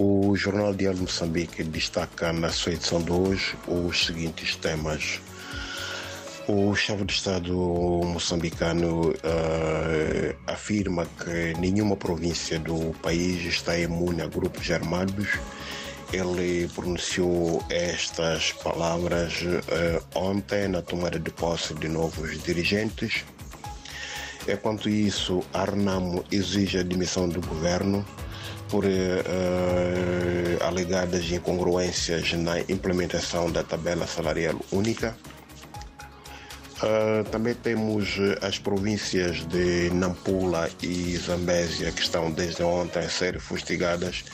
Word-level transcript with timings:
O 0.00 0.36
Jornal 0.36 0.72
Diário 0.74 0.98
de 0.98 1.02
Moçambique 1.02 1.64
destaca 1.64 2.32
na 2.32 2.50
sua 2.50 2.72
edição 2.72 3.02
de 3.02 3.10
hoje 3.10 3.56
os 3.66 4.06
seguintes 4.06 4.54
temas. 4.54 5.20
O 6.46 6.72
chefe 6.76 7.04
de 7.04 7.12
Estado 7.14 7.52
moçambicano 7.52 9.10
uh, 9.10 10.36
afirma 10.46 11.04
que 11.04 11.52
nenhuma 11.58 11.96
província 11.96 12.60
do 12.60 12.94
país 13.02 13.44
está 13.44 13.76
imune 13.76 14.22
a 14.22 14.28
grupos 14.28 14.70
armados. 14.70 15.30
Ele 16.12 16.68
pronunciou 16.76 17.60
estas 17.68 18.52
palavras 18.52 19.42
uh, 19.42 20.00
ontem 20.14 20.68
na 20.68 20.80
tomada 20.80 21.18
de 21.18 21.30
posse 21.32 21.74
de 21.74 21.88
novos 21.88 22.40
dirigentes. 22.44 23.24
Enquanto 24.46 24.88
isso, 24.88 25.42
a 25.52 25.62
Arnamo 25.62 26.24
exige 26.30 26.78
a 26.78 26.84
demissão 26.84 27.28
do 27.28 27.40
governo 27.40 28.06
por 28.68 28.84
uh, 28.84 28.88
alegadas 30.64 31.30
incongruências 31.30 32.32
na 32.34 32.60
implementação 32.60 33.50
da 33.50 33.62
tabela 33.62 34.06
salarial 34.06 34.56
única. 34.70 35.16
Uh, 36.78 37.24
também 37.30 37.54
temos 37.54 38.18
as 38.40 38.58
províncias 38.58 39.44
de 39.48 39.90
Nampula 39.90 40.70
e 40.80 41.16
Zambésia 41.16 41.90
que 41.90 42.02
estão 42.02 42.30
desde 42.30 42.62
ontem 42.62 43.00
a 43.00 43.08
ser 43.08 43.40
fustigadas 43.40 44.24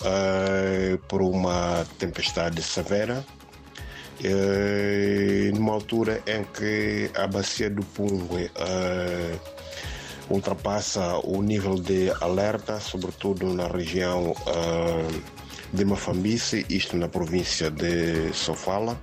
uh, 0.00 0.98
por 1.08 1.22
uma 1.22 1.86
tempestade 1.98 2.62
severa. 2.62 3.24
Uh, 4.18 5.54
numa 5.54 5.72
altura 5.72 6.22
em 6.26 6.42
que 6.44 7.10
a 7.14 7.26
bacia 7.26 7.70
do 7.70 7.82
Pungue 7.82 8.50
ultrapassa 10.28 11.18
o 11.24 11.42
nível 11.42 11.76
de 11.76 12.10
alerta, 12.20 12.80
sobretudo 12.80 13.52
na 13.54 13.66
região 13.68 14.34
de 15.72 15.84
Mafambice, 15.84 16.64
isto 16.68 16.96
na 16.96 17.08
província 17.08 17.70
de 17.70 18.32
Sofala. 18.32 18.98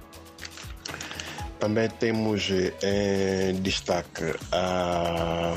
Também 1.60 1.90
temos 1.90 2.50
em 2.50 3.56
destaque 3.62 4.36
a, 4.52 5.56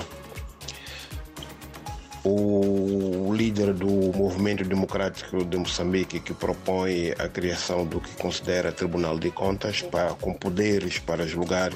o 2.24 3.32
líder 3.34 3.72
do 3.72 4.16
Movimento 4.16 4.62
Democrático 4.64 5.44
de 5.44 5.56
Moçambique 5.56 6.20
que 6.20 6.32
propõe 6.32 7.10
a 7.18 7.28
criação 7.28 7.84
do 7.84 8.00
que 8.00 8.14
considera 8.16 8.70
Tribunal 8.70 9.18
de 9.18 9.30
Contas 9.30 9.82
para, 9.82 10.10
com 10.14 10.32
poderes 10.32 10.98
para 10.98 11.26
julgar 11.26 11.72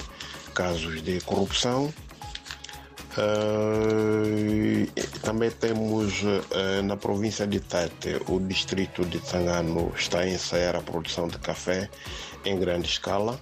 casos 0.55 1.03
de 1.03 1.21
corrupção. 1.23 1.93
Uh, 3.21 4.87
também 5.21 5.51
temos 5.51 6.23
uh, 6.23 6.83
na 6.83 6.97
província 6.97 7.47
de 7.47 7.61
Tete, 7.61 8.19
o 8.29 8.41
distrito 8.41 9.05
de 9.05 9.19
Tangano 9.19 9.93
está 9.95 10.21
a 10.21 10.29
ensaiar 10.29 10.75
a 10.77 10.81
produção 10.81 11.29
de 11.29 11.39
café 11.39 11.91
em 12.47 12.59
grande 12.59 12.89
escala. 12.89 13.39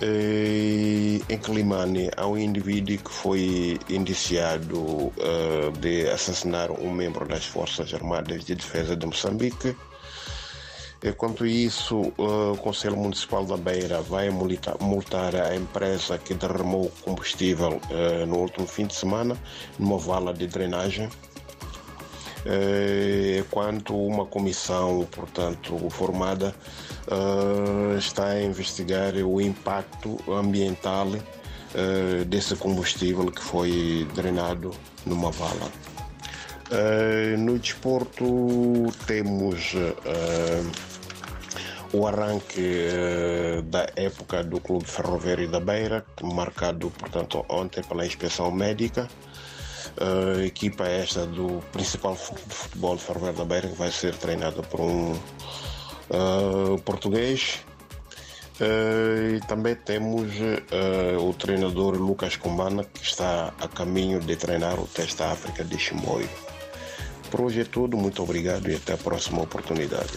Eh, 0.00 1.20
em 1.28 1.38
Climane 1.38 2.08
há 2.16 2.24
um 2.26 2.38
indivíduo 2.38 2.98
que 2.98 3.10
foi 3.10 3.80
indiciado 3.88 5.12
de 5.80 6.08
assassinar 6.08 6.70
um 6.70 6.92
membro 6.92 7.26
das 7.26 7.44
Forças 7.44 7.92
Armadas 7.92 8.44
de 8.44 8.54
Defesa 8.54 8.94
de 8.94 9.04
Moçambique. 9.06 9.74
Enquanto 11.02 11.46
isso, 11.46 12.12
uh, 12.18 12.52
o 12.52 12.58
Conselho 12.58 12.96
Municipal 12.96 13.44
da 13.44 13.56
Beira 13.56 14.02
vai 14.02 14.28
multar, 14.30 15.36
a 15.36 15.54
empresa 15.54 16.18
que 16.18 16.34
derramou 16.34 16.90
combustível 17.02 17.80
uh, 17.90 18.26
no 18.26 18.38
último 18.38 18.66
fim 18.66 18.84
de 18.84 18.96
semana 18.96 19.36
numa 19.78 19.96
vala 19.96 20.34
de 20.34 20.46
drenagem. 20.46 21.08
Enquanto 23.38 23.94
uma 23.94 24.24
comissão, 24.24 25.06
portanto, 25.10 25.76
formada 25.90 26.54
está 27.98 28.28
a 28.28 28.42
investigar 28.42 29.14
o 29.16 29.38
impacto 29.40 30.16
ambiental 30.32 31.08
desse 32.26 32.54
combustível 32.54 33.30
que 33.30 33.42
foi 33.42 34.06
drenado 34.14 34.70
numa 35.04 35.30
vala. 35.30 35.70
Uh, 36.70 37.38
no 37.38 37.58
desporto 37.58 38.92
temos 39.06 39.72
o 41.92 42.06
arranque 42.06 42.86
da 43.64 43.86
época 43.96 44.44
do 44.44 44.60
Clube 44.60 44.84
Ferroviário 44.84 45.48
da 45.48 45.60
Beira, 45.60 46.04
marcado, 46.22 46.90
portanto, 46.90 47.44
ontem 47.48 47.82
pela 47.82 48.04
inspeção 48.04 48.50
médica. 48.50 49.08
Uh, 50.00 50.42
equipa 50.42 50.86
esta 50.86 51.26
do 51.26 51.60
principal 51.72 52.14
futebol 52.14 52.96
Ferroviário 52.98 53.38
da 53.38 53.44
Beira 53.44 53.68
que 53.68 53.74
vai 53.74 53.90
ser 53.90 54.14
treinada 54.14 54.62
por 54.62 54.80
um 54.80 55.12
uh, 55.12 56.78
português. 56.84 57.60
Uh, 58.60 59.36
e 59.36 59.40
também 59.46 59.74
temos 59.74 60.32
uh, 60.34 61.28
o 61.28 61.32
treinador 61.32 61.96
Lucas 61.96 62.36
Combana, 62.36 62.84
que 62.84 63.02
está 63.02 63.52
a 63.60 63.68
caminho 63.68 64.20
de 64.20 64.36
treinar 64.36 64.78
o 64.78 64.86
Testa 64.86 65.26
África 65.26 65.64
de 65.64 65.78
Chimoio. 65.78 66.28
Por 67.30 67.42
hoje 67.42 67.60
é 67.60 67.64
tudo, 67.64 67.96
muito 67.96 68.22
obrigado 68.22 68.70
e 68.70 68.74
até 68.74 68.94
a 68.94 68.96
próxima 68.96 69.42
oportunidade. 69.42 70.12